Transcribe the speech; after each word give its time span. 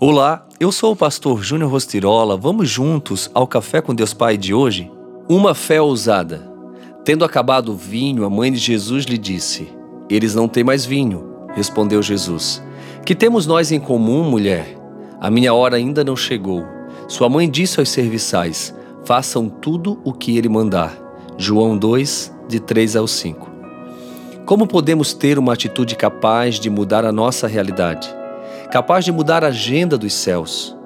Olá, 0.00 0.46
eu 0.60 0.70
sou 0.70 0.92
o 0.92 0.96
pastor 0.96 1.42
Júnior 1.42 1.72
Rostirola. 1.72 2.36
Vamos 2.36 2.70
juntos 2.70 3.28
ao 3.34 3.48
Café 3.48 3.80
com 3.80 3.92
Deus 3.92 4.14
Pai 4.14 4.36
de 4.36 4.54
hoje? 4.54 4.88
Uma 5.28 5.56
fé 5.56 5.82
ousada. 5.82 6.48
Tendo 7.04 7.24
acabado 7.24 7.72
o 7.72 7.76
vinho, 7.76 8.24
a 8.24 8.30
mãe 8.30 8.52
de 8.52 8.58
Jesus 8.58 9.06
lhe 9.06 9.18
disse: 9.18 9.66
Eles 10.08 10.36
não 10.36 10.46
têm 10.46 10.62
mais 10.62 10.86
vinho. 10.86 11.24
Respondeu 11.52 12.00
Jesus: 12.00 12.62
Que 13.04 13.12
temos 13.12 13.44
nós 13.44 13.72
em 13.72 13.80
comum, 13.80 14.22
mulher? 14.22 14.78
A 15.20 15.32
minha 15.32 15.52
hora 15.52 15.76
ainda 15.76 16.04
não 16.04 16.14
chegou. 16.14 16.64
Sua 17.08 17.28
mãe 17.28 17.50
disse 17.50 17.80
aos 17.80 17.88
serviçais: 17.88 18.72
Façam 19.04 19.48
tudo 19.48 20.00
o 20.04 20.12
que 20.12 20.38
ele 20.38 20.48
mandar. 20.48 20.96
João 21.36 21.76
2, 21.76 22.32
de 22.46 22.60
3 22.60 22.94
ao 22.94 23.08
5. 23.08 23.50
Como 24.46 24.64
podemos 24.64 25.12
ter 25.12 25.40
uma 25.40 25.54
atitude 25.54 25.96
capaz 25.96 26.60
de 26.60 26.70
mudar 26.70 27.04
a 27.04 27.10
nossa 27.10 27.48
realidade? 27.48 28.16
Capaz 28.70 29.04
de 29.04 29.10
mudar 29.10 29.44
a 29.44 29.48
agenda 29.48 29.96
dos 29.96 30.12
céus. 30.12 30.76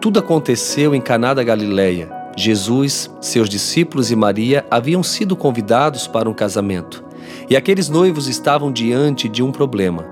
Tudo 0.00 0.18
aconteceu 0.18 0.94
em 0.94 1.00
Caná 1.00 1.32
da 1.32 1.44
Galileia. 1.44 2.10
Jesus, 2.36 3.08
seus 3.20 3.48
discípulos 3.48 4.10
e 4.10 4.16
Maria 4.16 4.66
haviam 4.70 5.02
sido 5.02 5.36
convidados 5.36 6.08
para 6.08 6.28
um 6.28 6.34
casamento. 6.34 7.04
E 7.48 7.56
aqueles 7.56 7.88
noivos 7.88 8.26
estavam 8.26 8.72
diante 8.72 9.28
de 9.28 9.42
um 9.42 9.52
problema. 9.52 10.04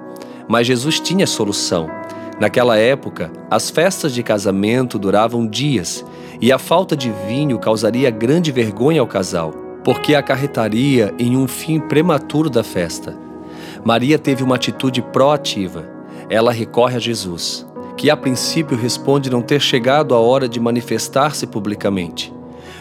Mas 0.47 0.67
Jesus 0.67 1.01
tinha 1.01 1.27
solução. 1.27 1.91
Naquela 2.39 2.77
época, 2.77 3.33
as 3.51 3.70
festas 3.70 4.15
de 4.15 4.23
casamento 4.23 4.98
duravam 4.98 5.47
dias 5.47 6.05
e 6.41 6.53
a 6.53 6.59
falta 6.59 6.97
de 6.97 7.11
vinho 7.27 7.59
causaria 7.59 8.11
grande 8.11 8.53
vergonha 8.53 9.01
ao 9.01 9.06
casal, 9.06 9.53
porque 9.83 10.15
acarretaria 10.15 11.12
em 11.19 11.37
um 11.37 11.48
fim 11.48 11.81
prematuro 11.81 12.48
da 12.48 12.62
festa. 12.62 13.17
Maria 13.84 14.19
teve 14.19 14.45
uma 14.45 14.55
atitude 14.55 15.03
proativa 15.03 16.00
ela 16.30 16.52
recorre 16.52 16.97
a 16.97 17.01
Jesus, 17.01 17.66
que 17.97 18.09
a 18.09 18.16
princípio 18.16 18.77
responde 18.77 19.29
não 19.29 19.43
ter 19.43 19.61
chegado 19.61 20.15
a 20.15 20.19
hora 20.19 20.48
de 20.48 20.61
manifestar-se 20.61 21.45
publicamente. 21.47 22.33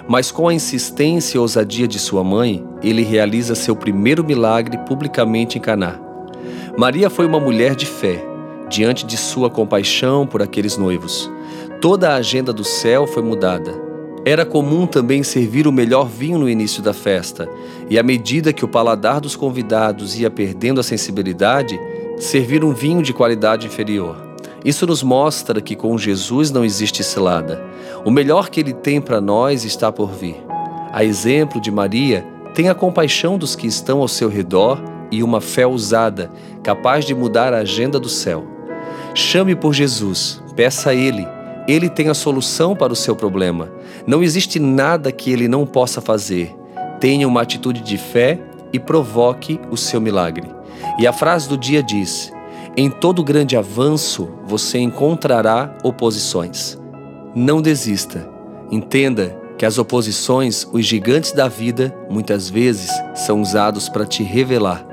Mas 0.07 0.31
com 0.31 0.47
a 0.47 0.53
insistência 0.53 1.37
e 1.37 1.39
ousadia 1.39 1.87
de 1.87 1.97
sua 1.99 2.23
mãe, 2.23 2.63
ele 2.81 3.01
realiza 3.01 3.55
seu 3.55 3.75
primeiro 3.75 4.23
milagre 4.23 4.77
publicamente 4.87 5.57
em 5.57 5.61
Caná. 5.61 5.99
Maria 6.77 7.09
foi 7.09 7.25
uma 7.25 7.39
mulher 7.39 7.75
de 7.75 7.85
fé, 7.85 8.23
diante 8.69 9.05
de 9.05 9.17
sua 9.17 9.49
compaixão 9.49 10.25
por 10.25 10.41
aqueles 10.41 10.77
noivos. 10.77 11.29
Toda 11.81 12.09
a 12.11 12.15
agenda 12.15 12.53
do 12.53 12.63
céu 12.63 13.07
foi 13.07 13.23
mudada. 13.23 13.73
Era 14.25 14.45
comum 14.45 14.85
também 14.85 15.23
servir 15.23 15.65
o 15.65 15.71
melhor 15.71 16.07
vinho 16.07 16.37
no 16.37 16.49
início 16.49 16.83
da 16.83 16.93
festa, 16.93 17.49
e 17.89 17.97
à 17.97 18.03
medida 18.03 18.53
que 18.53 18.65
o 18.65 18.67
paladar 18.67 19.19
dos 19.19 19.35
convidados 19.35 20.19
ia 20.19 20.29
perdendo 20.29 20.79
a 20.79 20.83
sensibilidade, 20.83 21.79
servir 22.19 22.65
um 22.65 22.73
vinho 22.73 23.01
de 23.01 23.13
qualidade 23.13 23.65
inferior. 23.65 24.17
Isso 24.63 24.85
nos 24.85 25.01
mostra 25.01 25.61
que 25.61 25.73
com 25.73 25.97
Jesus 25.97 26.51
não 26.51 26.65
existe 26.65 27.01
cilada. 27.01 27.63
O 28.03 28.11
melhor 28.11 28.49
que 28.49 28.59
ele 28.59 28.73
tem 28.73 28.99
para 28.99 29.21
nós 29.21 29.63
está 29.63 29.89
por 29.89 30.11
vir. 30.11 30.35
A 30.91 31.01
exemplo 31.01 31.61
de 31.61 31.71
Maria, 31.71 32.27
tenha 32.53 32.75
compaixão 32.75 33.37
dos 33.37 33.55
que 33.55 33.65
estão 33.65 34.01
ao 34.01 34.07
seu 34.09 34.27
redor 34.27 34.81
e 35.09 35.23
uma 35.23 35.39
fé 35.39 35.65
ousada, 35.65 36.29
capaz 36.61 37.05
de 37.05 37.15
mudar 37.15 37.53
a 37.53 37.59
agenda 37.59 37.97
do 37.97 38.09
céu. 38.09 38.45
Chame 39.15 39.55
por 39.55 39.73
Jesus, 39.73 40.43
peça 40.57 40.89
a 40.89 40.93
Ele. 40.93 41.25
Ele 41.69 41.87
tem 41.87 42.09
a 42.09 42.13
solução 42.13 42.75
para 42.75 42.91
o 42.91 42.97
seu 42.97 43.15
problema. 43.15 43.71
Não 44.05 44.21
existe 44.21 44.59
nada 44.59 45.09
que 45.09 45.31
Ele 45.31 45.47
não 45.47 45.65
possa 45.65 46.01
fazer. 46.01 46.53
Tenha 46.99 47.27
uma 47.27 47.41
atitude 47.41 47.79
de 47.81 47.97
fé 47.97 48.41
e 48.73 48.79
provoque 48.79 49.59
o 49.71 49.77
seu 49.77 50.01
milagre. 50.01 50.58
E 50.97 51.07
a 51.07 51.13
frase 51.13 51.47
do 51.47 51.57
dia 51.57 51.81
diz: 51.81 52.31
Em 52.75 52.89
todo 52.89 53.23
grande 53.23 53.55
avanço 53.55 54.29
você 54.45 54.79
encontrará 54.79 55.77
oposições. 55.83 56.77
Não 57.35 57.61
desista. 57.61 58.27
Entenda 58.71 59.37
que 59.57 59.65
as 59.65 59.77
oposições, 59.77 60.65
os 60.71 60.85
gigantes 60.85 61.33
da 61.33 61.47
vida, 61.47 61.93
muitas 62.09 62.49
vezes 62.49 62.89
são 63.13 63.41
usados 63.41 63.89
para 63.89 64.05
te 64.05 64.23
revelar, 64.23 64.85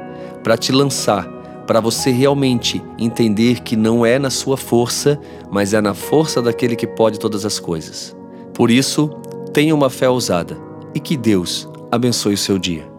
para 0.43 0.57
te 0.57 0.73
lançar, 0.73 1.25
para 1.67 1.81
você 1.81 2.11
realmente 2.11 2.83
entender 2.99 3.61
que 3.61 3.77
não 3.77 4.05
é 4.05 4.19
na 4.19 4.31
sua 4.31 4.57
força, 4.57 5.21
mas 5.51 5.73
é 5.73 5.81
na 5.81 5.95
força 5.95 6.43
daquele 6.43 6.75
que 6.75 6.87
pode 6.87 7.19
todas 7.19 7.45
as 7.45 7.61
coisas. 7.61 8.17
Por 8.55 8.71
isso, 8.71 9.09
tenha 9.53 9.75
uma 9.75 9.91
fé 9.91 10.09
ousada 10.09 10.57
e 10.95 11.01
que 11.01 11.17
Deus 11.17 11.69
abençoe 11.91 12.35
o 12.35 12.39
seu 12.39 12.59
dia. 12.59 12.96